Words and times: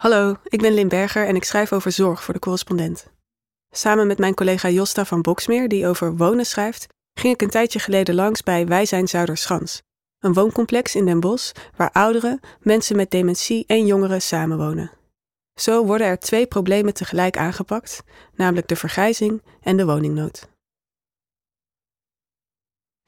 Hallo, 0.00 0.36
ik 0.44 0.62
ben 0.62 0.72
Lin 0.72 0.88
Berger 0.88 1.26
en 1.26 1.36
ik 1.36 1.44
schrijf 1.44 1.72
over 1.72 1.92
zorg 1.92 2.22
voor 2.22 2.34
de 2.34 2.40
correspondent. 2.40 3.06
Samen 3.70 4.06
met 4.06 4.18
mijn 4.18 4.34
collega 4.34 4.68
Josta 4.68 5.04
van 5.04 5.22
Boksmeer, 5.22 5.68
die 5.68 5.86
over 5.86 6.16
wonen 6.16 6.46
schrijft, 6.46 6.86
ging 7.14 7.34
ik 7.34 7.42
een 7.42 7.50
tijdje 7.50 7.78
geleden 7.78 8.14
langs 8.14 8.42
bij 8.42 8.66
Wij 8.66 8.86
zijn 8.86 9.08
Zuiderschans, 9.08 9.82
een 10.18 10.32
wooncomplex 10.32 10.94
in 10.94 11.04
Den 11.04 11.20
Bosch 11.20 11.52
waar 11.76 11.90
ouderen, 11.92 12.40
mensen 12.60 12.96
met 12.96 13.10
dementie 13.10 13.64
en 13.66 13.86
jongeren 13.86 14.22
samenwonen. 14.22 14.90
Zo 15.54 15.84
worden 15.84 16.06
er 16.06 16.18
twee 16.18 16.46
problemen 16.46 16.94
tegelijk 16.94 17.36
aangepakt, 17.36 18.02
namelijk 18.34 18.68
de 18.68 18.76
vergrijzing 18.76 19.42
en 19.60 19.76
de 19.76 19.84
woningnood. 19.84 20.48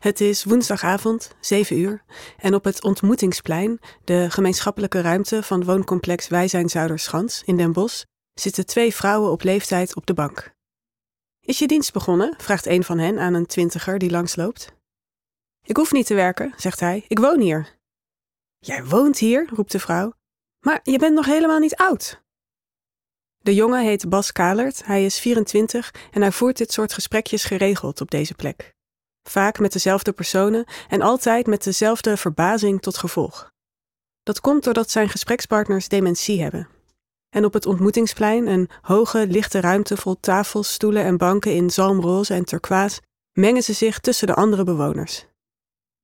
Het 0.03 0.21
is 0.21 0.45
woensdagavond, 0.45 1.35
7 1.41 1.79
uur, 1.79 2.03
en 2.37 2.55
op 2.55 2.65
het 2.65 2.85
Ontmoetingsplein, 2.85 3.79
de 4.05 4.31
gemeenschappelijke 4.31 5.01
ruimte 5.01 5.43
van 5.43 5.65
wooncomplex 5.65 6.29
Wij 6.29 6.49
zijn 6.49 6.69
Zuiderschans 6.69 7.43
in 7.45 7.57
Den 7.57 7.73
Bosch, 7.73 8.05
zitten 8.35 8.67
twee 8.67 8.95
vrouwen 8.95 9.31
op 9.31 9.43
leeftijd 9.43 9.97
op 9.97 10.07
de 10.07 10.15
bank. 10.15 10.55
Is 11.41 11.59
je 11.59 11.67
dienst 11.67 11.93
begonnen? 11.93 12.35
vraagt 12.39 12.67
een 12.67 12.85
van 12.85 12.99
hen 12.99 13.19
aan 13.19 13.35
een 13.35 13.47
twintiger 13.47 13.99
die 13.99 14.11
langsloopt. 14.11 14.73
Ik 15.65 15.77
hoef 15.77 15.93
niet 15.93 16.07
te 16.07 16.15
werken, 16.15 16.53
zegt 16.57 16.81
hij, 16.81 17.05
ik 17.09 17.19
woon 17.19 17.41
hier. 17.41 17.79
Jij 18.59 18.85
woont 18.85 19.19
hier, 19.19 19.49
roept 19.55 19.73
de 19.73 19.79
vrouw, 19.79 20.13
maar 20.61 20.81
je 20.83 20.99
bent 20.99 21.15
nog 21.15 21.27
helemaal 21.27 21.59
niet 21.59 21.77
oud. 21.77 22.23
De 23.39 23.55
jongen 23.55 23.85
heet 23.85 24.09
Bas 24.09 24.33
Kalert, 24.33 24.87
hij 24.87 25.05
is 25.05 25.19
24 25.19 25.95
en 26.11 26.21
hij 26.21 26.33
voert 26.33 26.57
dit 26.57 26.73
soort 26.73 26.93
gesprekjes 26.93 27.45
geregeld 27.45 28.01
op 28.01 28.11
deze 28.11 28.35
plek. 28.35 28.75
Vaak 29.23 29.59
met 29.59 29.73
dezelfde 29.73 30.13
personen 30.13 30.65
en 30.89 31.03
altijd 31.03 31.47
met 31.47 31.65
dezelfde 31.65 32.17
verbazing 32.17 32.81
tot 32.81 32.99
gevolg. 32.99 33.51
Dat 34.23 34.41
komt 34.41 34.65
doordat 34.65 34.91
zijn 34.91 35.09
gesprekspartners 35.09 35.89
dementie 35.89 36.43
hebben. 36.43 36.69
En 37.35 37.45
op 37.45 37.53
het 37.53 37.67
ontmoetingsplein, 37.67 38.47
een 38.47 38.71
hoge, 38.83 39.27
lichte 39.27 39.61
ruimte 39.61 39.97
vol 39.97 40.17
tafels, 40.21 40.73
stoelen 40.73 41.05
en 41.05 41.17
banken 41.17 41.55
in 41.55 41.71
zalmroze 41.71 42.35
en 42.35 42.45
turquoise, 42.45 43.01
mengen 43.33 43.63
ze 43.63 43.73
zich 43.73 43.99
tussen 43.99 44.27
de 44.27 44.35
andere 44.35 44.65
bewoners. 44.65 45.27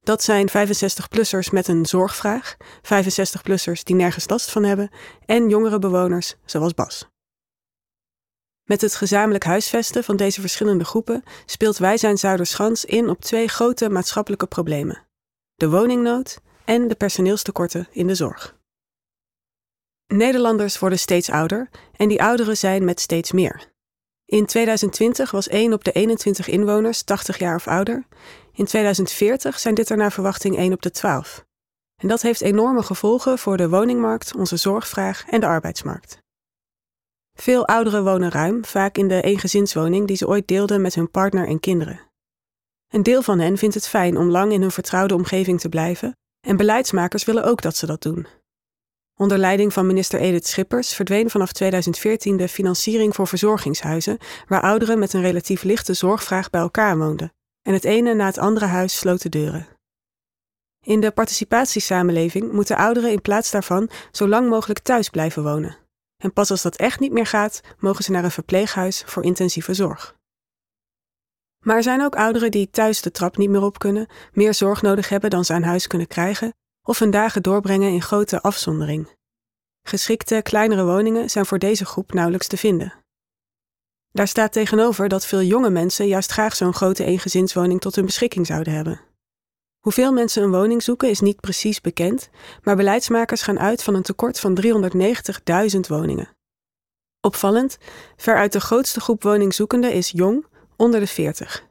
Dat 0.01 0.23
zijn 0.23 0.49
65-plussers 0.49 1.51
met 1.51 1.69
een 1.69 1.87
zorgvraag, 1.87 2.57
65-plussers 2.83 3.83
die 3.83 3.97
nergens 3.97 4.29
last 4.29 4.51
van 4.51 4.65
hebben 4.65 4.91
en 5.27 5.49
jongere 5.49 5.79
bewoners 5.79 6.35
zoals 6.45 6.75
Bas. 6.75 7.09
Met 8.69 8.81
het 8.81 8.95
gezamenlijk 8.95 9.45
huisvesten 9.45 10.05
van 10.05 10.17
deze 10.17 10.41
verschillende 10.41 10.85
groepen 10.85 11.23
speelt 11.47 11.79
Wij 11.79 11.97
zijn 11.97 12.19
Zuiderschans 12.19 12.85
in 12.85 13.09
op 13.09 13.21
twee 13.21 13.49
grote 13.49 13.89
maatschappelijke 13.89 14.47
problemen: 14.47 15.07
de 15.55 15.69
woningnood 15.69 16.41
en 16.65 16.89
de 16.89 16.95
personeelstekorten 16.95 17.89
in 17.91 18.07
de 18.07 18.15
zorg. 18.15 18.57
Nederlanders 20.07 20.79
worden 20.79 20.99
steeds 20.99 21.31
ouder 21.31 21.69
en 21.97 22.09
die 22.09 22.23
ouderen 22.23 22.57
zijn 22.57 22.85
met 22.85 23.01
steeds 23.01 23.33
meer. 23.33 23.73
In 24.25 24.47
2020 24.47 25.31
was 25.31 25.49
1 25.49 25.73
op 25.73 25.85
de 25.85 25.93
21 25.93 26.49
inwoners 26.49 27.03
80 27.03 27.39
jaar 27.39 27.55
of 27.55 27.69
ouder. 27.69 28.07
In 28.53 28.65
2040 28.65 29.59
zijn 29.59 29.75
dit 29.75 29.89
er 29.89 29.97
naar 29.97 30.13
verwachting 30.13 30.57
1 30.57 30.73
op 30.73 30.83
de 30.83 30.91
12. 30.91 31.45
En 31.97 32.09
dat 32.09 32.23
heeft 32.23 32.41
enorme 32.41 32.83
gevolgen 32.83 33.39
voor 33.39 33.57
de 33.57 33.69
woningmarkt, 33.69 34.35
onze 34.35 34.57
zorgvraag 34.57 35.25
en 35.27 35.41
de 35.41 35.47
arbeidsmarkt. 35.47 36.27
Veel 37.43 37.67
ouderen 37.67 38.05
wonen 38.05 38.31
ruim, 38.31 38.65
vaak 38.65 38.99
in 38.99 39.09
de 39.09 39.23
eengezinswoning 39.23 40.07
die 40.07 40.17
ze 40.17 40.29
ooit 40.29 40.49
deelden 40.49 40.81
met 40.81 40.95
hun 40.95 41.11
partner 41.11 41.47
en 41.49 41.61
kinderen. 41.61 42.01
Een 42.89 43.03
deel 43.03 43.23
van 43.23 43.39
hen 43.39 43.59
vindt 43.59 43.75
het 43.75 43.89
fijn 43.89 44.17
om 44.17 44.31
lang 44.31 44.53
in 44.53 44.61
hun 44.61 44.71
vertrouwde 44.71 45.15
omgeving 45.15 45.61
te 45.61 45.69
blijven, 45.69 46.17
en 46.47 46.57
beleidsmakers 46.57 47.25
willen 47.25 47.45
ook 47.45 47.63
dat 47.63 47.77
ze 47.77 47.87
dat 47.87 48.03
doen. 48.03 48.27
Onder 49.15 49.39
leiding 49.39 49.73
van 49.73 49.87
minister 49.87 50.21
Edith 50.21 50.47
Schippers 50.47 50.95
verdween 50.95 51.31
vanaf 51.31 51.53
2014 51.53 52.37
de 52.37 52.49
financiering 52.49 53.15
voor 53.15 53.27
verzorgingshuizen, 53.27 54.19
waar 54.47 54.63
ouderen 54.63 54.99
met 54.99 55.13
een 55.13 55.23
relatief 55.23 55.63
lichte 55.63 55.95
zorgvraag 55.95 56.51
bij 56.51 56.61
elkaar 56.61 56.99
woonden, 56.99 57.33
en 57.63 57.73
het 57.73 57.85
ene 57.85 58.15
na 58.15 58.27
het 58.27 58.39
andere 58.39 58.67
huis 58.67 58.99
sloot 58.99 59.23
de 59.23 59.29
deuren. 59.29 59.67
In 60.85 61.01
de 61.01 61.11
participatiesamenleving 61.11 62.53
moeten 62.53 62.77
ouderen 62.77 63.11
in 63.11 63.23
plaats 63.23 63.51
daarvan 63.51 63.91
zo 64.11 64.29
lang 64.29 64.49
mogelijk 64.49 64.79
thuis 64.79 65.09
blijven 65.09 65.43
wonen. 65.43 65.88
En 66.23 66.33
pas 66.33 66.51
als 66.51 66.63
dat 66.63 66.77
echt 66.77 67.01
niet 67.01 67.13
meer 67.13 67.27
gaat, 67.27 67.61
mogen 67.79 68.05
ze 68.05 68.11
naar 68.11 68.25
een 68.25 68.31
verpleeghuis 68.31 69.03
voor 69.07 69.25
intensieve 69.25 69.75
zorg. 69.75 70.17
Maar 71.59 71.77
er 71.77 71.83
zijn 71.83 72.03
ook 72.03 72.17
ouderen 72.17 72.51
die 72.51 72.71
thuis 72.71 73.03
de 73.03 73.11
trap 73.11 73.37
niet 73.37 73.51
meer 73.51 73.63
op 73.63 73.79
kunnen, 73.79 74.07
meer 74.33 74.55
zorg 74.55 74.83
nodig 74.83 75.09
hebben 75.09 75.31
dan 75.31 75.45
ze 75.45 75.53
aan 75.53 75.63
huis 75.63 75.87
kunnen 75.87 76.07
krijgen, 76.07 76.55
of 76.83 76.99
hun 76.99 77.11
dagen 77.11 77.43
doorbrengen 77.43 77.93
in 77.93 78.03
grote 78.03 78.41
afzondering. 78.41 79.17
Geschikte, 79.83 80.41
kleinere 80.43 80.85
woningen 80.85 81.31
zijn 81.31 81.47
voor 81.47 81.59
deze 81.59 81.85
groep 81.85 82.13
nauwelijks 82.13 82.47
te 82.47 82.57
vinden. 82.57 82.93
Daar 84.11 84.29
staat 84.29 84.53
tegenover 84.53 85.09
dat 85.09 85.27
veel 85.27 85.43
jonge 85.43 85.71
mensen 85.71 86.07
juist 86.07 86.31
graag 86.31 86.57
zo'n 86.57 86.75
grote 86.75 87.05
eengezinswoning 87.05 87.81
tot 87.81 87.95
hun 87.95 88.05
beschikking 88.05 88.47
zouden 88.47 88.73
hebben. 88.73 89.01
Hoeveel 89.89 90.13
mensen 90.13 90.43
een 90.43 90.51
woning 90.51 90.83
zoeken 90.83 91.09
is 91.11 91.21
niet 91.21 91.41
precies 91.41 91.81
bekend, 91.81 92.31
maar 92.63 92.77
beleidsmakers 92.77 93.43
gaan 93.43 93.59
uit 93.59 93.83
van 93.83 93.95
een 93.95 94.03
tekort 94.03 94.41
van 94.41 94.59
390.000 95.75 95.81
woningen. 95.89 96.29
Opvallend, 97.21 97.79
veruit 98.17 98.53
de 98.53 98.61
grootste 98.61 99.01
groep 99.01 99.23
woningzoekenden 99.23 99.93
is 99.93 100.11
jong, 100.11 100.47
onder 100.77 101.01
de 101.01 101.07
40. 101.07 101.67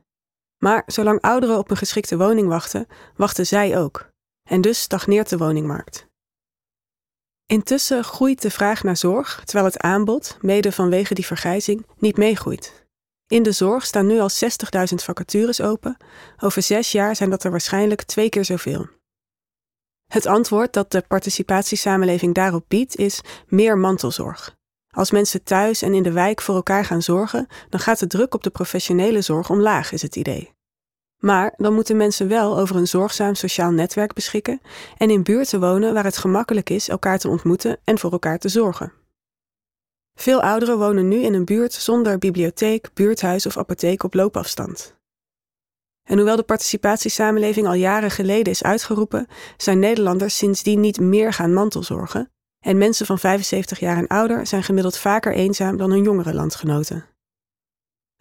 Maar 0.58 0.84
zolang 0.86 1.22
ouderen 1.22 1.58
op 1.58 1.72
een 1.72 1.78
geschikte 1.78 2.18
woning 2.18 2.48
wachten, 2.48 2.88
wachten 3.16 3.46
zij 3.46 3.80
ook. 3.80 4.10
En 4.50 4.62
dus 4.62 4.82
stagneert 4.82 5.30
de 5.30 5.38
woningmarkt. 5.38 6.08
Intussen 7.46 8.04
groeit 8.04 8.42
de 8.42 8.52
vraag 8.52 8.84
naar 8.84 8.98
zorg, 8.98 9.42
terwijl 9.46 9.66
het 9.66 9.80
aanbod, 9.80 10.38
mede 10.42 10.72
vanwege 10.72 11.14
die 11.14 11.26
vergrijzing, 11.26 11.86
niet 11.98 12.18
meegroeit. 12.18 12.87
In 13.28 13.44
de 13.44 13.52
zorg 13.52 13.86
staan 13.86 14.08
nu 14.08 14.20
al 14.20 14.30
60.000 14.30 14.96
vacatures 14.96 15.62
open. 15.62 15.98
Over 16.40 16.62
zes 16.62 16.92
jaar 16.92 17.16
zijn 17.16 17.30
dat 17.30 17.44
er 17.44 17.52
waarschijnlijk 17.52 18.04
twee 18.04 18.30
keer 18.30 18.46
zoveel. 18.46 18.88
Het 20.08 20.26
antwoord 20.26 20.74
dat 20.74 20.92
de 20.92 21.04
participatiesamenleving 21.08 22.34
daarop 22.34 22.66
biedt 22.68 22.96
is 22.96 23.22
meer 23.48 23.78
mantelzorg. 23.78 24.56
Als 24.90 25.12
mensen 25.12 25.44
thuis 25.44 25.82
en 25.82 25.94
in 25.94 26.04
de 26.04 26.12
wijk 26.12 26.42
voor 26.42 26.56
elkaar 26.56 26.86
gaan 26.86 27.02
zorgen, 27.02 27.48
dan 27.70 27.80
gaat 27.80 28.00
de 28.00 28.08
druk 28.08 28.34
op 28.34 28.44
de 28.44 28.50
professionele 28.50 29.22
zorg 29.22 29.50
omlaag, 29.50 29.92
is 29.92 30.02
het 30.02 30.16
idee. 30.16 30.56
Maar 31.18 31.54
dan 31.58 31.74
moeten 31.74 31.98
mensen 31.98 32.28
wel 32.28 32.58
over 32.58 32.76
een 32.76 32.88
zorgzaam 32.88 33.36
sociaal 33.36 33.72
netwerk 33.72 34.14
beschikken 34.14 34.62
en 34.98 35.10
in 35.10 35.24
buurten 35.24 35.60
wonen 35.60 35.94
waar 35.94 36.04
het 36.04 36.18
gemakkelijk 36.18 36.70
is 36.70 36.90
elkaar 36.90 37.20
te 37.20 37.28
ontmoeten 37.28 37.78
en 37.84 38.00
voor 38.00 38.12
elkaar 38.12 38.40
te 38.40 38.50
zorgen. 38.50 38.94
Veel 40.20 40.42
ouderen 40.42 40.78
wonen 40.78 41.08
nu 41.08 41.16
in 41.16 41.34
een 41.34 41.46
buurt 41.46 41.74
zonder 41.74 42.18
bibliotheek, 42.18 42.90
buurthuis 42.94 43.46
of 43.46 43.58
apotheek 43.58 44.04
op 44.04 44.14
loopafstand. 44.14 44.96
En 46.04 46.16
hoewel 46.16 46.36
de 46.36 46.44
participatiesamenleving 46.44 47.68
al 47.68 47.74
jaren 47.74 48.12
geleden 48.12 48.54
is 48.54 48.64
uitgeroepen, 48.64 49.28
zijn 49.58 49.80
Nederlanders 49.80 50.38
sindsdien 50.38 50.80
niet 50.80 51.00
meer 51.00 51.34
gaan 51.34 51.54
mantelzorgen 51.54 52.32
en 52.60 52.78
mensen 52.78 53.06
van 53.06 53.20
75 53.20 53.80
jaar 53.80 53.98
en 53.98 54.08
ouder 54.08 54.48
zijn 54.48 54.64
gemiddeld 54.64 54.98
vaker 54.98 55.34
eenzaam 55.34 55.78
dan 55.78 55.92
hun 55.92 56.04
jongere 56.04 56.34
landgenoten. 56.34 57.06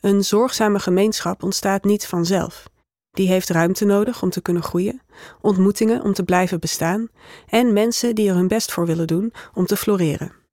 Een 0.00 0.24
zorgzame 0.24 0.78
gemeenschap 0.78 1.42
ontstaat 1.42 1.84
niet 1.84 2.06
vanzelf. 2.06 2.68
Die 3.10 3.28
heeft 3.28 3.48
ruimte 3.48 3.84
nodig 3.84 4.22
om 4.22 4.30
te 4.30 4.42
kunnen 4.42 4.62
groeien, 4.62 5.02
ontmoetingen 5.40 6.02
om 6.02 6.12
te 6.12 6.24
blijven 6.24 6.60
bestaan 6.60 7.08
en 7.46 7.72
mensen 7.72 8.14
die 8.14 8.28
er 8.28 8.34
hun 8.34 8.48
best 8.48 8.72
voor 8.72 8.86
willen 8.86 9.06
doen 9.06 9.32
om 9.54 9.66
te 9.66 9.76
floreren. 9.76 10.45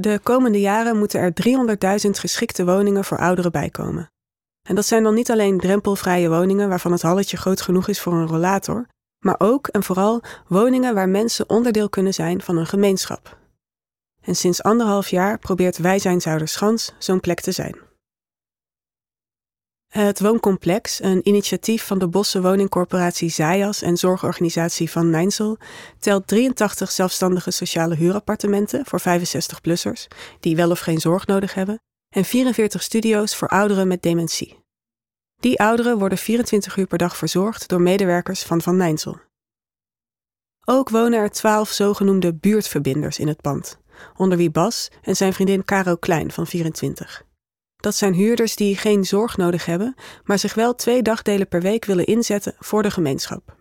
De 0.00 0.20
komende 0.22 0.60
jaren 0.60 0.98
moeten 0.98 1.20
er 1.20 1.32
300.000 2.04 2.10
geschikte 2.10 2.64
woningen 2.64 3.04
voor 3.04 3.18
ouderen 3.18 3.52
bijkomen. 3.52 4.10
En 4.62 4.74
dat 4.74 4.86
zijn 4.86 5.02
dan 5.02 5.14
niet 5.14 5.30
alleen 5.30 5.58
drempelvrije 5.58 6.28
woningen 6.28 6.68
waarvan 6.68 6.92
het 6.92 7.02
halletje 7.02 7.36
groot 7.36 7.60
genoeg 7.60 7.88
is 7.88 8.00
voor 8.00 8.12
een 8.12 8.26
rollator, 8.26 8.86
maar 9.18 9.34
ook 9.38 9.66
en 9.66 9.82
vooral 9.82 10.22
woningen 10.46 10.94
waar 10.94 11.08
mensen 11.08 11.48
onderdeel 11.48 11.88
kunnen 11.88 12.14
zijn 12.14 12.40
van 12.40 12.56
een 12.56 12.66
gemeenschap. 12.66 13.38
En 14.20 14.34
sinds 14.34 14.62
anderhalf 14.62 15.08
jaar 15.08 15.38
probeert 15.38 15.78
Wij 15.78 15.98
zijn 15.98 16.20
Zuiderschans 16.20 16.94
zo'n 16.98 17.20
plek 17.20 17.40
te 17.40 17.52
zijn. 17.52 17.87
Het 19.88 20.20
wooncomplex, 20.20 21.02
een 21.02 21.28
initiatief 21.28 21.86
van 21.86 21.98
de 21.98 22.08
Bosse 22.08 22.42
woningcorporatie 22.42 23.28
Zajas 23.28 23.82
en 23.82 23.96
zorgorganisatie 23.96 24.90
Van 24.90 25.10
Nijnsel, 25.10 25.58
telt 25.98 26.26
83 26.26 26.90
zelfstandige 26.90 27.50
sociale 27.50 27.94
huurappartementen 27.94 28.86
voor 28.86 29.00
65-plussers 29.00 30.06
die 30.40 30.56
wel 30.56 30.70
of 30.70 30.80
geen 30.80 31.00
zorg 31.00 31.26
nodig 31.26 31.54
hebben 31.54 31.80
en 32.08 32.24
44 32.24 32.82
studio's 32.82 33.36
voor 33.36 33.48
ouderen 33.48 33.88
met 33.88 34.02
dementie. 34.02 34.58
Die 35.36 35.58
ouderen 35.60 35.98
worden 35.98 36.18
24 36.18 36.76
uur 36.76 36.86
per 36.86 36.98
dag 36.98 37.16
verzorgd 37.16 37.68
door 37.68 37.80
medewerkers 37.80 38.42
van 38.42 38.62
Van 38.62 38.76
Nijnsel. 38.76 39.20
Ook 40.64 40.88
wonen 40.88 41.18
er 41.18 41.30
12 41.30 41.70
zogenoemde 41.70 42.34
buurtverbinders 42.34 43.18
in 43.18 43.28
het 43.28 43.40
pand, 43.40 43.78
onder 44.16 44.38
wie 44.38 44.50
Bas 44.50 44.90
en 45.02 45.16
zijn 45.16 45.32
vriendin 45.32 45.64
Caro 45.64 45.96
Klein 45.96 46.32
van 46.32 46.46
24. 46.46 47.26
Dat 47.80 47.94
zijn 47.94 48.14
huurders 48.14 48.56
die 48.56 48.76
geen 48.76 49.04
zorg 49.04 49.36
nodig 49.36 49.64
hebben, 49.64 49.94
maar 50.24 50.38
zich 50.38 50.54
wel 50.54 50.74
twee 50.74 51.02
dagdelen 51.02 51.48
per 51.48 51.60
week 51.60 51.84
willen 51.84 52.06
inzetten 52.06 52.54
voor 52.58 52.82
de 52.82 52.90
gemeenschap. 52.90 53.56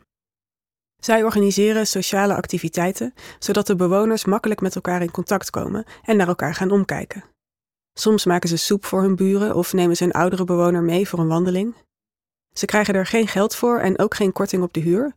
Zij 0.99 1.23
organiseren 1.23 1.87
sociale 1.87 2.35
activiteiten, 2.35 3.13
zodat 3.39 3.67
de 3.67 3.75
bewoners 3.75 4.25
makkelijk 4.25 4.61
met 4.61 4.75
elkaar 4.75 5.01
in 5.01 5.11
contact 5.11 5.49
komen 5.49 5.85
en 6.03 6.17
naar 6.17 6.27
elkaar 6.27 6.55
gaan 6.55 6.71
omkijken. 6.71 7.23
Soms 7.93 8.25
maken 8.25 8.49
ze 8.49 8.57
soep 8.57 8.85
voor 8.85 9.01
hun 9.01 9.15
buren 9.15 9.55
of 9.55 9.73
nemen 9.73 9.95
ze 9.95 10.03
een 10.03 10.11
oudere 10.11 10.43
bewoner 10.43 10.83
mee 10.83 11.07
voor 11.07 11.19
een 11.19 11.27
wandeling. 11.27 11.75
Ze 12.53 12.65
krijgen 12.65 12.93
er 12.93 13.05
geen 13.05 13.27
geld 13.27 13.55
voor 13.55 13.79
en 13.79 13.99
ook 13.99 14.15
geen 14.15 14.31
korting 14.31 14.63
op 14.63 14.73
de 14.73 14.79
huur. 14.79 15.15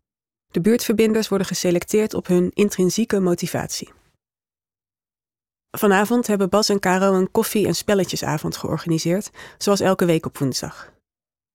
De 0.50 0.60
buurtverbinders 0.60 1.28
worden 1.28 1.46
geselecteerd 1.46 2.14
op 2.14 2.26
hun 2.26 2.50
intrinsieke 2.54 3.20
motivatie. 3.20 3.92
Vanavond 5.70 6.26
hebben 6.26 6.48
Bas 6.48 6.68
en 6.68 6.80
Caro 6.80 7.14
een 7.14 7.30
koffie- 7.30 7.66
en 7.66 7.74
spelletjesavond 7.74 8.56
georganiseerd, 8.56 9.30
zoals 9.58 9.80
elke 9.80 10.04
week 10.04 10.26
op 10.26 10.38
woensdag. 10.38 10.92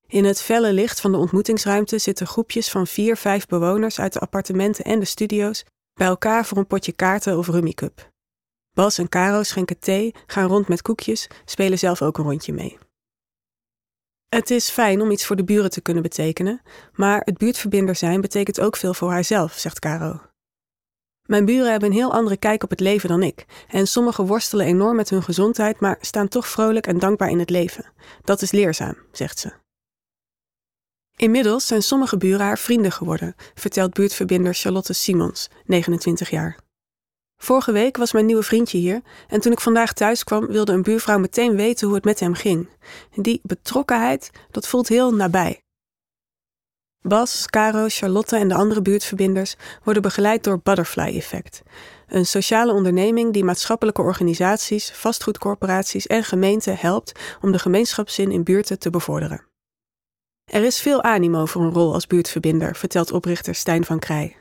In 0.08 0.26
het 0.26 0.42
felle 0.42 0.74
licht 0.74 1.02
van 1.02 1.12
de 1.12 1.18
ontmoetingsruimte 1.18 1.98
zitten 1.98 2.28
groepjes 2.28 2.70
van 2.70 2.88
vier, 2.88 3.18
vijf 3.18 3.48
bewoners 3.48 4.00
uit 4.00 4.14
de 4.14 4.20
appartementen 4.20 4.86
en 4.86 5.00
de 5.00 5.06
studio's 5.06 5.66
bij 5.94 6.08
elkaar 6.08 6.46
voor 6.46 6.58
een 6.58 6.68
potje 6.68 6.92
kaarten 6.92 7.38
of 7.38 7.48
rummikup. 7.48 8.10
Bas 8.74 8.98
en 8.98 9.10
Caro 9.10 9.44
schenken 9.44 9.80
thee, 9.80 10.14
gaan 10.26 10.48
rond 10.48 10.68
met 10.68 10.82
koekjes, 10.82 11.28
spelen 11.46 11.80
zelf 11.80 12.02
ook 12.02 12.18
een 12.18 12.24
rondje 12.24 12.54
mee. 12.54 12.78
Het 14.30 14.50
is 14.50 14.70
fijn 14.70 15.02
om 15.02 15.12
iets 15.12 15.26
voor 15.26 15.36
de 15.36 15.44
buren 15.44 15.70
te 15.70 15.82
kunnen 15.82 16.04
betekenen, 16.04 16.62
maar 16.94 17.22
het 17.26 17.38
buurtverbinder 17.38 17.96
zijn 17.96 18.22
betekent 18.22 18.60
ook 18.60 18.76
veel 18.76 18.94
voor 18.94 19.12
haarzelf, 19.12 19.54
zegt 19.54 19.80
Caro. 19.80 20.22
Mijn 21.26 21.46
buren 21.46 21.72
hebben 21.72 21.90
een 21.90 21.96
heel 21.96 22.14
andere 22.14 22.38
kijk 22.38 22.64
op 22.64 22.70
het 22.70 22.80
leven 22.80 23.10
dan 23.10 23.24
ik, 23.24 23.46
en 23.68 23.88
sommigen 23.88 24.26
worstelen 24.26 24.66
enorm 24.66 24.96
met 24.96 25.10
hun 25.10 25.24
gezondheid, 25.24 25.80
maar 25.80 25.98
staan 26.02 26.28
toch 26.28 26.48
vrolijk 26.48 26.88
en 26.88 27.00
dankbaar 27.00 27.30
in 27.30 27.40
het 27.40 27.50
leven. 27.50 27.86
Dat 28.24 28.42
is 28.42 28.52
leerzaam, 28.52 28.96
zegt 29.12 29.40
ze. 29.40 29.54
Inmiddels 31.16 31.68
zijn 31.68 31.82
sommige 31.82 32.18
buren 32.18 32.46
haar 32.46 32.58
vrienden 32.58 32.92
geworden, 32.92 33.36
vertelt 33.54 33.94
buurtverbinder 33.94 34.54
Charlotte 34.54 34.94
Simons, 34.94 35.50
29 35.66 36.30
jaar. 36.30 36.60
Vorige 37.38 37.72
week 37.72 37.98
was 37.98 38.14
mijn 38.14 38.26
nieuwe 38.26 38.44
vriendje 38.44 38.78
hier 38.78 39.02
en 39.28 39.42
toen 39.42 39.52
ik 39.52 39.60
vandaag 39.60 39.94
thuis 39.94 40.24
kwam 40.24 40.48
wilde 40.48 40.74
een 40.74 40.82
buurvrouw 40.82 41.20
meteen 41.20 41.56
weten 41.56 41.86
hoe 41.86 41.96
het 41.96 42.06
met 42.06 42.20
hem 42.20 42.34
ging. 42.34 42.70
Die 43.16 43.40
betrokkenheid, 43.44 44.32
dat 44.52 44.68
voelt 44.68 44.88
heel 44.88 45.14
nabij. 45.14 45.65
Bas, 47.08 47.46
Caro, 47.46 47.86
Charlotte 47.88 48.38
en 48.38 48.48
de 48.48 48.54
andere 48.54 48.82
buurtverbinders 48.82 49.56
worden 49.84 50.02
begeleid 50.02 50.44
door 50.44 50.60
Butterfly 50.64 51.16
Effect. 51.16 51.62
Een 52.08 52.26
sociale 52.26 52.74
onderneming 52.74 53.34
die 53.34 53.44
maatschappelijke 53.44 54.02
organisaties, 54.02 54.92
vastgoedcorporaties 54.92 56.08
en 56.08 56.24
gemeenten 56.24 56.78
helpt 56.78 57.20
om 57.42 57.52
de 57.52 57.60
gemeenschapszin 57.60 58.32
in 58.32 58.44
buurten 58.44 58.80
te 58.80 58.90
bevorderen. 58.90 59.46
Er 60.46 60.64
is 60.64 60.80
veel 60.80 61.04
animo 61.04 61.46
voor 61.46 61.62
een 61.62 61.74
rol 61.74 61.94
als 61.94 62.08
buurtverbinder, 62.08 62.76
vertelt 62.76 63.12
oprichter 63.12 63.56
Stijn 63.56 63.86
van 63.86 64.00
Krij. 64.00 64.38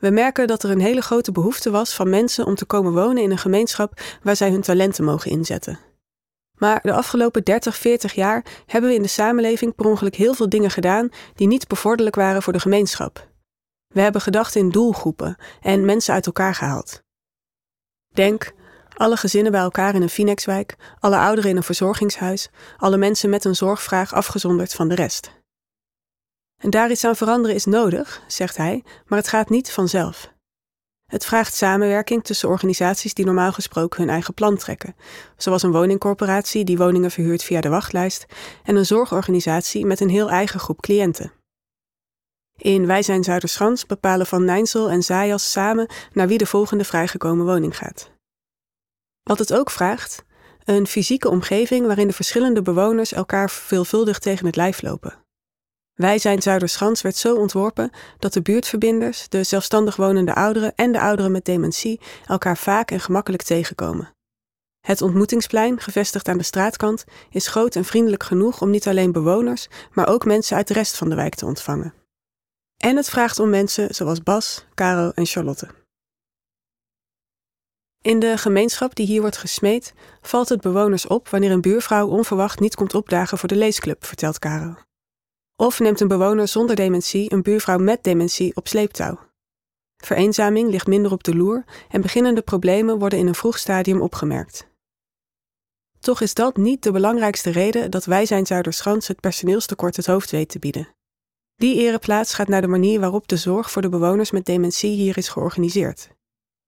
We 0.00 0.10
merken 0.10 0.46
dat 0.46 0.62
er 0.62 0.70
een 0.70 0.80
hele 0.80 1.02
grote 1.02 1.32
behoefte 1.32 1.70
was 1.70 1.94
van 1.94 2.10
mensen 2.10 2.46
om 2.46 2.54
te 2.54 2.64
komen 2.64 2.92
wonen 2.92 3.22
in 3.22 3.30
een 3.30 3.38
gemeenschap 3.38 4.00
waar 4.22 4.36
zij 4.36 4.50
hun 4.50 4.60
talenten 4.60 5.04
mogen 5.04 5.30
inzetten. 5.30 5.78
Maar 6.58 6.80
de 6.82 6.92
afgelopen 6.92 7.44
30, 7.44 7.76
40 7.76 8.14
jaar 8.14 8.44
hebben 8.66 8.90
we 8.90 8.96
in 8.96 9.02
de 9.02 9.08
samenleving 9.08 9.74
per 9.74 9.86
ongeluk 9.86 10.14
heel 10.14 10.34
veel 10.34 10.48
dingen 10.48 10.70
gedaan 10.70 11.08
die 11.34 11.46
niet 11.46 11.68
bevorderlijk 11.68 12.16
waren 12.16 12.42
voor 12.42 12.52
de 12.52 12.60
gemeenschap. 12.60 13.28
We 13.86 14.00
hebben 14.00 14.20
gedacht 14.20 14.54
in 14.54 14.70
doelgroepen 14.70 15.36
en 15.60 15.84
mensen 15.84 16.14
uit 16.14 16.26
elkaar 16.26 16.54
gehaald. 16.54 17.02
Denk, 18.14 18.52
alle 18.96 19.16
gezinnen 19.16 19.52
bij 19.52 19.60
elkaar 19.60 19.94
in 19.94 20.02
een 20.02 20.08
Finexwijk, 20.08 20.76
alle 20.98 21.16
ouderen 21.16 21.50
in 21.50 21.56
een 21.56 21.62
verzorgingshuis, 21.62 22.50
alle 22.76 22.96
mensen 22.96 23.30
met 23.30 23.44
een 23.44 23.56
zorgvraag 23.56 24.12
afgezonderd 24.12 24.74
van 24.74 24.88
de 24.88 24.94
rest. 24.94 25.32
En 26.62 26.70
daar 26.70 26.90
iets 26.90 27.04
aan 27.04 27.16
veranderen 27.16 27.56
is 27.56 27.64
nodig, 27.64 28.22
zegt 28.26 28.56
hij, 28.56 28.84
maar 29.06 29.18
het 29.18 29.28
gaat 29.28 29.48
niet 29.48 29.72
vanzelf. 29.72 30.33
Het 31.06 31.24
vraagt 31.24 31.54
samenwerking 31.54 32.24
tussen 32.24 32.48
organisaties 32.48 33.14
die 33.14 33.24
normaal 33.24 33.52
gesproken 33.52 34.00
hun 34.00 34.10
eigen 34.10 34.34
plan 34.34 34.56
trekken, 34.56 34.96
zoals 35.36 35.62
een 35.62 35.72
woningcorporatie 35.72 36.64
die 36.64 36.76
woningen 36.76 37.10
verhuurt 37.10 37.42
via 37.42 37.60
de 37.60 37.68
wachtlijst 37.68 38.26
en 38.62 38.76
een 38.76 38.86
zorgorganisatie 38.86 39.86
met 39.86 40.00
een 40.00 40.08
heel 40.08 40.30
eigen 40.30 40.60
groep 40.60 40.80
cliënten. 40.80 41.32
In 42.56 42.86
Wij 42.86 43.02
zijn 43.02 43.24
Zuiderschans 43.24 43.86
bepalen 43.86 44.26
Van 44.26 44.44
Nijnsel 44.44 44.90
en 44.90 45.02
Zayas 45.02 45.50
samen 45.50 45.90
naar 46.12 46.28
wie 46.28 46.38
de 46.38 46.46
volgende 46.46 46.84
vrijgekomen 46.84 47.46
woning 47.46 47.76
gaat. 47.76 48.10
Wat 49.22 49.38
het 49.38 49.54
ook 49.54 49.70
vraagt, 49.70 50.24
een 50.64 50.86
fysieke 50.86 51.28
omgeving 51.28 51.86
waarin 51.86 52.06
de 52.06 52.12
verschillende 52.12 52.62
bewoners 52.62 53.12
elkaar 53.12 53.50
veelvuldig 53.50 54.18
tegen 54.18 54.46
het 54.46 54.56
lijf 54.56 54.82
lopen. 54.82 55.23
Wij 55.94 56.18
zijn 56.18 56.42
Zuiderschans 56.42 57.02
werd 57.02 57.16
zo 57.16 57.36
ontworpen 57.36 57.90
dat 58.18 58.32
de 58.32 58.42
buurtverbinders, 58.42 59.28
de 59.28 59.42
zelfstandig 59.42 59.96
wonende 59.96 60.34
ouderen 60.34 60.74
en 60.74 60.92
de 60.92 61.00
ouderen 61.00 61.32
met 61.32 61.44
dementie 61.44 62.00
elkaar 62.26 62.56
vaak 62.56 62.90
en 62.90 63.00
gemakkelijk 63.00 63.42
tegenkomen. 63.42 64.12
Het 64.80 65.02
ontmoetingsplein, 65.02 65.80
gevestigd 65.80 66.28
aan 66.28 66.38
de 66.38 66.44
straatkant, 66.44 67.04
is 67.30 67.46
groot 67.46 67.76
en 67.76 67.84
vriendelijk 67.84 68.22
genoeg 68.22 68.60
om 68.60 68.70
niet 68.70 68.88
alleen 68.88 69.12
bewoners, 69.12 69.68
maar 69.92 70.08
ook 70.08 70.24
mensen 70.24 70.56
uit 70.56 70.68
de 70.68 70.74
rest 70.74 70.96
van 70.96 71.08
de 71.08 71.14
wijk 71.14 71.34
te 71.34 71.46
ontvangen. 71.46 71.94
En 72.76 72.96
het 72.96 73.10
vraagt 73.10 73.38
om 73.38 73.50
mensen 73.50 73.94
zoals 73.94 74.22
Bas, 74.22 74.66
Caro 74.74 75.10
en 75.10 75.26
Charlotte. 75.26 75.68
In 78.02 78.18
de 78.18 78.38
gemeenschap 78.38 78.94
die 78.94 79.06
hier 79.06 79.20
wordt 79.20 79.36
gesmeed, 79.36 79.94
valt 80.20 80.48
het 80.48 80.60
bewoners 80.60 81.06
op 81.06 81.28
wanneer 81.28 81.50
een 81.50 81.60
buurvrouw 81.60 82.08
onverwacht 82.08 82.60
niet 82.60 82.74
komt 82.74 82.94
opdagen 82.94 83.38
voor 83.38 83.48
de 83.48 83.56
leesclub, 83.56 84.04
vertelt 84.04 84.38
Caro. 84.38 84.74
Of 85.56 85.80
neemt 85.80 86.00
een 86.00 86.08
bewoner 86.08 86.48
zonder 86.48 86.76
dementie 86.76 87.32
een 87.32 87.42
buurvrouw 87.42 87.78
met 87.78 88.04
dementie 88.04 88.56
op 88.56 88.68
sleeptouw. 88.68 89.18
Vereenzaming 89.96 90.70
ligt 90.70 90.86
minder 90.86 91.12
op 91.12 91.24
de 91.24 91.36
loer 91.36 91.64
en 91.88 92.00
beginnende 92.00 92.42
problemen 92.42 92.98
worden 92.98 93.18
in 93.18 93.26
een 93.26 93.34
vroeg 93.34 93.58
stadium 93.58 94.00
opgemerkt. 94.00 94.66
Toch 96.00 96.20
is 96.20 96.34
dat 96.34 96.56
niet 96.56 96.82
de 96.82 96.92
belangrijkste 96.92 97.50
reden 97.50 97.90
dat 97.90 98.04
wij 98.04 98.26
zijn 98.26 98.46
Zuiderschans 98.46 99.08
het 99.08 99.20
personeelstekort 99.20 99.96
het 99.96 100.06
hoofd 100.06 100.30
weet 100.30 100.48
te 100.48 100.58
bieden. 100.58 100.88
Die 101.56 101.76
ereplaats 101.76 102.34
gaat 102.34 102.48
naar 102.48 102.60
de 102.60 102.66
manier 102.66 103.00
waarop 103.00 103.28
de 103.28 103.36
zorg 103.36 103.70
voor 103.70 103.82
de 103.82 103.88
bewoners 103.88 104.30
met 104.30 104.44
dementie 104.44 104.90
hier 104.90 105.16
is 105.16 105.28
georganiseerd. 105.28 106.08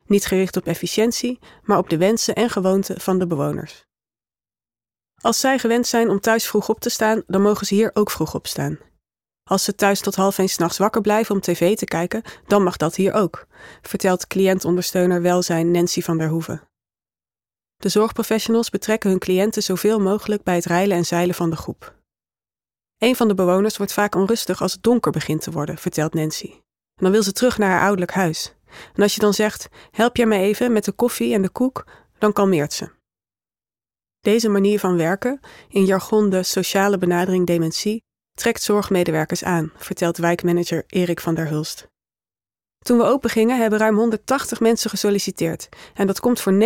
Niet 0.06 0.26
gericht 0.26 0.56
op 0.56 0.66
efficiëntie, 0.66 1.38
maar 1.62 1.78
op 1.78 1.88
de 1.88 1.96
wensen 1.96 2.34
en 2.34 2.50
gewoonten 2.50 3.00
van 3.00 3.18
de 3.18 3.26
bewoners. 3.26 3.86
Als 5.20 5.40
zij 5.40 5.58
gewend 5.58 5.86
zijn 5.86 6.10
om 6.10 6.20
thuis 6.20 6.46
vroeg 6.46 6.68
op 6.68 6.80
te 6.80 6.90
staan, 6.90 7.22
dan 7.26 7.42
mogen 7.42 7.66
ze 7.66 7.74
hier 7.74 7.90
ook 7.94 8.10
vroeg 8.10 8.34
opstaan. 8.34 8.78
Als 9.50 9.64
ze 9.64 9.74
thuis 9.74 10.00
tot 10.00 10.14
half 10.14 10.38
één 10.38 10.48
s'nachts 10.48 10.78
wakker 10.78 11.00
blijven 11.00 11.34
om 11.34 11.40
tv 11.40 11.76
te 11.76 11.84
kijken, 11.84 12.22
dan 12.46 12.62
mag 12.62 12.76
dat 12.76 12.94
hier 12.94 13.12
ook, 13.12 13.46
vertelt 13.82 14.26
cliëntondersteuner 14.26 15.22
welzijn 15.22 15.70
Nancy 15.70 16.02
van 16.02 16.18
der 16.18 16.28
Hoeven. 16.28 16.62
De 17.76 17.88
zorgprofessionals 17.88 18.70
betrekken 18.70 19.10
hun 19.10 19.18
cliënten 19.18 19.62
zoveel 19.62 20.00
mogelijk 20.00 20.42
bij 20.42 20.54
het 20.54 20.64
rijlen 20.64 20.96
en 20.96 21.04
zeilen 21.04 21.34
van 21.34 21.50
de 21.50 21.56
groep. 21.56 21.94
Een 22.98 23.16
van 23.16 23.28
de 23.28 23.34
bewoners 23.34 23.76
wordt 23.76 23.92
vaak 23.92 24.14
onrustig 24.14 24.62
als 24.62 24.72
het 24.72 24.82
donker 24.82 25.12
begint 25.12 25.42
te 25.42 25.50
worden, 25.50 25.78
vertelt 25.78 26.14
Nancy. 26.14 26.52
Dan 26.94 27.10
wil 27.10 27.22
ze 27.22 27.32
terug 27.32 27.58
naar 27.58 27.70
haar 27.70 27.80
ouderlijk 27.80 28.12
huis. 28.12 28.54
En 28.94 29.02
als 29.02 29.14
je 29.14 29.20
dan 29.20 29.34
zegt: 29.34 29.68
Help 29.90 30.16
jij 30.16 30.26
me 30.26 30.36
even 30.36 30.72
met 30.72 30.84
de 30.84 30.92
koffie 30.92 31.34
en 31.34 31.42
de 31.42 31.50
koek, 31.50 31.86
dan 32.18 32.32
kalmeert 32.32 32.72
ze. 32.72 32.95
Deze 34.26 34.48
manier 34.48 34.78
van 34.78 34.96
werken, 34.96 35.40
in 35.68 35.84
jargon 35.84 36.30
de 36.30 36.42
sociale 36.42 36.98
benadering 36.98 37.46
dementie, 37.46 38.02
trekt 38.32 38.62
zorgmedewerkers 38.62 39.44
aan, 39.44 39.72
vertelt 39.76 40.16
wijkmanager 40.16 40.84
Erik 40.86 41.20
van 41.20 41.34
der 41.34 41.48
Hulst. 41.48 41.88
Toen 42.78 42.98
we 42.98 43.04
opengingen 43.04 43.60
hebben 43.60 43.78
ruim 43.78 43.96
180 43.96 44.60
mensen 44.60 44.90
gesolliciteerd 44.90 45.68
en 45.94 46.06
dat 46.06 46.20
komt 46.20 46.40
voor 46.40 46.52
90% 46.52 46.56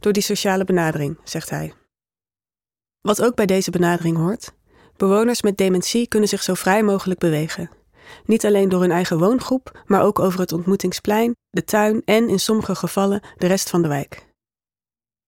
door 0.00 0.12
die 0.12 0.22
sociale 0.22 0.64
benadering, 0.64 1.18
zegt 1.24 1.50
hij. 1.50 1.72
Wat 3.00 3.22
ook 3.22 3.34
bij 3.34 3.46
deze 3.46 3.70
benadering 3.70 4.16
hoort, 4.16 4.52
bewoners 4.96 5.42
met 5.42 5.56
dementie 5.56 6.08
kunnen 6.08 6.28
zich 6.28 6.42
zo 6.42 6.54
vrij 6.54 6.82
mogelijk 6.82 7.20
bewegen. 7.20 7.70
Niet 8.24 8.44
alleen 8.44 8.68
door 8.68 8.80
hun 8.80 8.90
eigen 8.90 9.18
woongroep, 9.18 9.82
maar 9.86 10.02
ook 10.02 10.18
over 10.18 10.40
het 10.40 10.52
ontmoetingsplein, 10.52 11.36
de 11.50 11.64
tuin 11.64 12.02
en 12.04 12.28
in 12.28 12.40
sommige 12.40 12.74
gevallen 12.74 13.22
de 13.36 13.46
rest 13.46 13.70
van 13.70 13.82
de 13.82 13.88
wijk. 13.88 14.25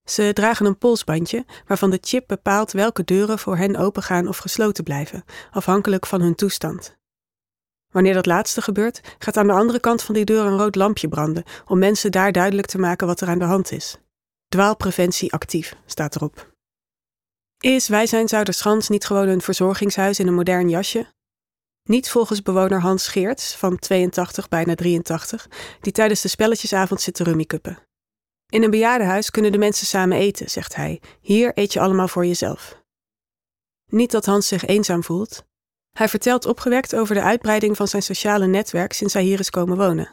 Ze 0.08 0.30
dragen 0.32 0.66
een 0.66 0.78
polsbandje 0.78 1.44
waarvan 1.66 1.90
de 1.90 1.98
chip 2.00 2.24
bepaalt 2.26 2.72
welke 2.72 3.04
deuren 3.04 3.38
voor 3.38 3.56
hen 3.56 3.76
opengaan 3.76 4.28
of 4.28 4.36
gesloten 4.38 4.84
blijven, 4.84 5.24
afhankelijk 5.50 6.06
van 6.06 6.20
hun 6.20 6.34
toestand. 6.34 6.96
Wanneer 7.92 8.14
dat 8.14 8.26
laatste 8.26 8.62
gebeurt, 8.62 9.00
gaat 9.18 9.36
aan 9.36 9.46
de 9.46 9.52
andere 9.52 9.80
kant 9.80 10.02
van 10.02 10.14
die 10.14 10.24
deur 10.24 10.44
een 10.44 10.58
rood 10.58 10.74
lampje 10.74 11.08
branden 11.08 11.44
om 11.66 11.78
mensen 11.78 12.12
daar 12.12 12.32
duidelijk 12.32 12.66
te 12.66 12.78
maken 12.78 13.06
wat 13.06 13.20
er 13.20 13.28
aan 13.28 13.38
de 13.38 13.44
hand 13.44 13.72
is. 13.72 13.96
Dwaalpreventie 14.48 15.32
actief 15.32 15.76
staat 15.86 16.16
erop. 16.16 16.52
Is 17.58 17.88
Wij 17.88 18.06
zijn 18.06 18.28
Zuiderschans 18.28 18.88
niet 18.88 19.04
gewoon 19.04 19.28
een 19.28 19.40
verzorgingshuis 19.40 20.18
in 20.18 20.26
een 20.26 20.34
modern 20.34 20.68
jasje? 20.68 21.06
Niet 21.82 22.10
volgens 22.10 22.42
bewoner 22.42 22.80
Hans 22.80 23.08
Geerts, 23.08 23.56
van 23.56 23.78
82 23.78 24.48
bijna 24.48 24.74
83, 24.74 25.48
die 25.80 25.92
tijdens 25.92 26.20
de 26.20 26.28
spelletjesavond 26.28 27.00
zit 27.00 27.14
te 27.14 27.24
rummikuppen. 27.24 27.87
In 28.52 28.62
een 28.62 28.70
bejaardenhuis 28.70 29.30
kunnen 29.30 29.52
de 29.52 29.58
mensen 29.58 29.86
samen 29.86 30.18
eten, 30.18 30.50
zegt 30.50 30.74
hij. 30.74 31.00
Hier 31.20 31.52
eet 31.54 31.72
je 31.72 31.80
allemaal 31.80 32.08
voor 32.08 32.26
jezelf. 32.26 32.82
Niet 33.86 34.10
dat 34.10 34.26
Hans 34.26 34.48
zich 34.48 34.66
eenzaam 34.66 35.04
voelt. 35.04 35.44
Hij 35.96 36.08
vertelt 36.08 36.46
opgewekt 36.46 36.94
over 36.94 37.14
de 37.14 37.22
uitbreiding 37.22 37.76
van 37.76 37.88
zijn 37.88 38.02
sociale 38.02 38.46
netwerk 38.46 38.92
sinds 38.92 39.14
hij 39.14 39.22
hier 39.22 39.38
is 39.38 39.50
komen 39.50 39.76
wonen. 39.76 40.10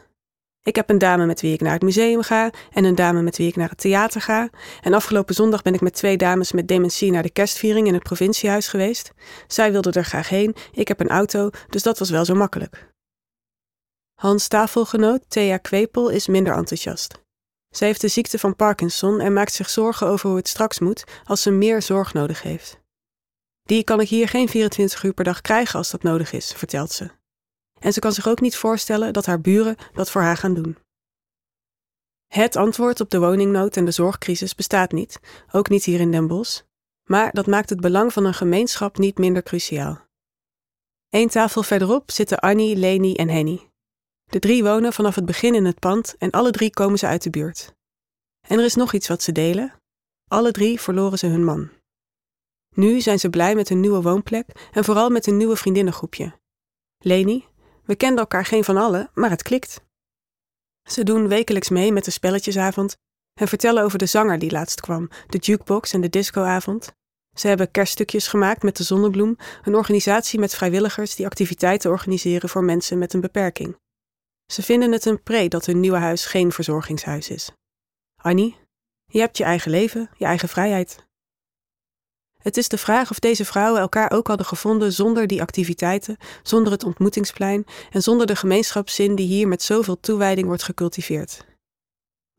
Ik 0.62 0.76
heb 0.76 0.90
een 0.90 0.98
dame 0.98 1.26
met 1.26 1.40
wie 1.40 1.52
ik 1.52 1.60
naar 1.60 1.72
het 1.72 1.82
museum 1.82 2.22
ga 2.22 2.50
en 2.70 2.84
een 2.84 2.94
dame 2.94 3.22
met 3.22 3.36
wie 3.36 3.48
ik 3.48 3.56
naar 3.56 3.68
het 3.68 3.78
theater 3.78 4.20
ga. 4.20 4.50
En 4.80 4.92
afgelopen 4.92 5.34
zondag 5.34 5.62
ben 5.62 5.74
ik 5.74 5.80
met 5.80 5.94
twee 5.94 6.16
dames 6.16 6.52
met 6.52 6.68
dementie 6.68 7.10
naar 7.10 7.22
de 7.22 7.30
kerstviering 7.30 7.86
in 7.86 7.94
het 7.94 8.02
provinciehuis 8.02 8.68
geweest. 8.68 9.12
Zij 9.46 9.72
wilden 9.72 9.92
er 9.92 10.04
graag 10.04 10.28
heen, 10.28 10.54
ik 10.72 10.88
heb 10.88 11.00
een 11.00 11.08
auto, 11.08 11.50
dus 11.68 11.82
dat 11.82 11.98
was 11.98 12.10
wel 12.10 12.24
zo 12.24 12.34
makkelijk. 12.34 12.92
Hans 14.14 14.48
tafelgenoot 14.48 15.22
Thea 15.28 15.56
Kwepel 15.56 16.08
is 16.08 16.26
minder 16.26 16.54
enthousiast. 16.54 17.24
Zij 17.76 17.86
heeft 17.86 18.00
de 18.00 18.08
ziekte 18.08 18.38
van 18.38 18.56
Parkinson 18.56 19.20
en 19.20 19.32
maakt 19.32 19.52
zich 19.52 19.70
zorgen 19.70 20.06
over 20.06 20.28
hoe 20.28 20.38
het 20.38 20.48
straks 20.48 20.78
moet 20.78 21.04
als 21.24 21.42
ze 21.42 21.50
meer 21.50 21.82
zorg 21.82 22.12
nodig 22.12 22.42
heeft. 22.42 22.80
Die 23.62 23.84
kan 23.84 24.00
ik 24.00 24.08
hier 24.08 24.28
geen 24.28 24.48
24 24.48 25.02
uur 25.02 25.12
per 25.12 25.24
dag 25.24 25.40
krijgen 25.40 25.78
als 25.78 25.90
dat 25.90 26.02
nodig 26.02 26.32
is, 26.32 26.52
vertelt 26.52 26.90
ze. 26.90 27.10
En 27.78 27.92
ze 27.92 28.00
kan 28.00 28.12
zich 28.12 28.28
ook 28.28 28.40
niet 28.40 28.56
voorstellen 28.56 29.12
dat 29.12 29.26
haar 29.26 29.40
buren 29.40 29.76
dat 29.92 30.10
voor 30.10 30.22
haar 30.22 30.36
gaan 30.36 30.54
doen. 30.54 30.76
Het 32.26 32.56
antwoord 32.56 33.00
op 33.00 33.10
de 33.10 33.18
woningnood 33.18 33.76
en 33.76 33.84
de 33.84 33.90
zorgcrisis 33.90 34.54
bestaat 34.54 34.92
niet, 34.92 35.20
ook 35.52 35.68
niet 35.68 35.84
hier 35.84 36.00
in 36.00 36.10
Den 36.10 36.26
Bosch, 36.26 36.62
maar 37.04 37.32
dat 37.32 37.46
maakt 37.46 37.70
het 37.70 37.80
belang 37.80 38.12
van 38.12 38.24
een 38.24 38.34
gemeenschap 38.34 38.98
niet 38.98 39.18
minder 39.18 39.42
cruciaal. 39.42 40.00
Eén 41.10 41.28
tafel 41.28 41.62
verderop 41.62 42.10
zitten 42.10 42.38
Annie, 42.38 42.76
Leni 42.76 43.14
en 43.14 43.28
Henny. 43.28 43.65
De 44.30 44.38
drie 44.38 44.62
wonen 44.64 44.92
vanaf 44.92 45.14
het 45.14 45.24
begin 45.26 45.54
in 45.54 45.64
het 45.64 45.78
pand 45.78 46.14
en 46.18 46.30
alle 46.30 46.50
drie 46.50 46.70
komen 46.70 46.98
ze 46.98 47.06
uit 47.06 47.22
de 47.22 47.30
buurt. 47.30 47.74
En 48.48 48.58
er 48.58 48.64
is 48.64 48.74
nog 48.74 48.92
iets 48.92 49.08
wat 49.08 49.22
ze 49.22 49.32
delen. 49.32 49.72
Alle 50.28 50.50
drie 50.50 50.80
verloren 50.80 51.18
ze 51.18 51.26
hun 51.26 51.44
man. 51.44 51.70
Nu 52.74 53.00
zijn 53.00 53.18
ze 53.18 53.30
blij 53.30 53.54
met 53.54 53.68
hun 53.68 53.80
nieuwe 53.80 54.02
woonplek 54.02 54.68
en 54.72 54.84
vooral 54.84 55.10
met 55.10 55.26
hun 55.26 55.36
nieuwe 55.36 55.56
vriendinnengroepje. 55.56 56.38
Leni, 56.98 57.44
we 57.84 57.96
kenden 57.96 58.18
elkaar 58.18 58.44
geen 58.44 58.64
van 58.64 58.76
allen, 58.76 59.10
maar 59.14 59.30
het 59.30 59.42
klikt. 59.42 59.80
Ze 60.88 61.04
doen 61.04 61.28
wekelijks 61.28 61.68
mee 61.68 61.92
met 61.92 62.04
de 62.04 62.10
spelletjesavond 62.10 62.96
en 63.40 63.48
vertellen 63.48 63.82
over 63.82 63.98
de 63.98 64.06
zanger 64.06 64.38
die 64.38 64.50
laatst 64.50 64.80
kwam, 64.80 65.08
de 65.26 65.38
jukebox 65.38 65.92
en 65.92 66.00
de 66.00 66.08
discoavond. 66.08 66.92
Ze 67.36 67.48
hebben 67.48 67.70
kerststukjes 67.70 68.28
gemaakt 68.28 68.62
met 68.62 68.76
de 68.76 68.82
Zonnebloem, 68.82 69.36
een 69.62 69.74
organisatie 69.74 70.38
met 70.38 70.54
vrijwilligers 70.54 71.14
die 71.14 71.26
activiteiten 71.26 71.90
organiseren 71.90 72.48
voor 72.48 72.64
mensen 72.64 72.98
met 72.98 73.12
een 73.12 73.20
beperking. 73.20 73.76
Ze 74.52 74.62
vinden 74.62 74.92
het 74.92 75.04
een 75.04 75.22
pre 75.22 75.48
dat 75.48 75.66
hun 75.66 75.80
nieuwe 75.80 75.96
huis 75.96 76.26
geen 76.26 76.52
verzorgingshuis 76.52 77.30
is. 77.30 77.50
Annie, 78.22 78.56
je 79.06 79.18
hebt 79.18 79.36
je 79.36 79.44
eigen 79.44 79.70
leven, 79.70 80.10
je 80.16 80.24
eigen 80.24 80.48
vrijheid. 80.48 81.04
Het 82.46 82.56
is 82.56 82.68
de 82.68 82.78
vraag 82.78 83.10
of 83.10 83.18
deze 83.18 83.44
vrouwen 83.44 83.80
elkaar 83.80 84.10
ook 84.10 84.26
hadden 84.26 84.46
gevonden 84.46 84.92
zonder 84.92 85.26
die 85.26 85.42
activiteiten, 85.42 86.16
zonder 86.42 86.72
het 86.72 86.84
ontmoetingsplein 86.84 87.66
en 87.90 88.02
zonder 88.02 88.26
de 88.26 88.36
gemeenschapszin 88.36 89.14
die 89.14 89.26
hier 89.26 89.48
met 89.48 89.62
zoveel 89.62 90.00
toewijding 90.00 90.46
wordt 90.46 90.62
gecultiveerd. 90.62 91.44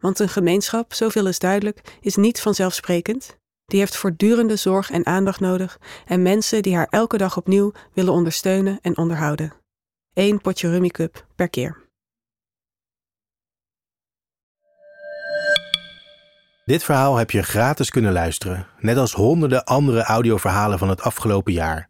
Want 0.01 0.19
een 0.19 0.29
gemeenschap, 0.29 0.93
zoveel 0.93 1.27
is 1.27 1.39
duidelijk, 1.39 1.97
is 2.01 2.15
niet 2.15 2.41
vanzelfsprekend. 2.41 3.37
Die 3.65 3.79
heeft 3.79 3.95
voortdurende 3.95 4.55
zorg 4.55 4.91
en 4.91 5.05
aandacht 5.05 5.39
nodig 5.39 5.79
en 6.05 6.21
mensen 6.21 6.61
die 6.61 6.75
haar 6.75 6.87
elke 6.89 7.17
dag 7.17 7.37
opnieuw 7.37 7.71
willen 7.93 8.13
ondersteunen 8.13 8.79
en 8.81 8.97
onderhouden. 8.97 9.53
Eén 10.13 10.41
potje 10.41 10.69
Rummy 10.69 10.89
Cup 10.89 11.25
per 11.35 11.49
keer. 11.49 11.86
Dit 16.67 16.83
verhaal 16.83 17.15
heb 17.15 17.31
je 17.31 17.43
gratis 17.43 17.89
kunnen 17.89 18.13
luisteren, 18.13 18.67
net 18.79 18.97
als 18.97 19.13
honderden 19.13 19.63
andere 19.63 20.03
audioverhalen 20.03 20.79
van 20.79 20.89
het 20.89 21.01
afgelopen 21.01 21.53
jaar. 21.53 21.89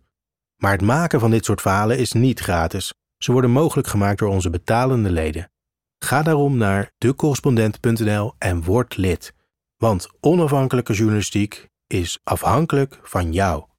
Maar 0.56 0.72
het 0.72 0.82
maken 0.82 1.20
van 1.20 1.32
dit 1.32 1.46
soort 1.46 1.62
verhalen 1.62 1.98
is 1.98 2.12
niet 2.12 2.40
gratis. 2.40 2.94
Ze 3.18 3.32
worden 3.32 3.52
mogelijk 3.52 3.88
gemaakt 3.88 4.20
door 4.20 4.30
onze 4.30 4.50
betalende 4.50 5.12
leden. 5.12 5.52
Ga 6.00 6.24
daarom 6.24 6.58
naar 6.58 6.92
decorrespondent.nl 6.98 8.34
en 8.38 8.64
word 8.64 8.98
lid. 8.98 9.34
Want 9.78 10.10
onafhankelijke 10.20 10.94
journalistiek 10.94 11.68
is 11.88 12.20
afhankelijk 12.24 13.00
van 13.04 13.34
jou. 13.34 13.66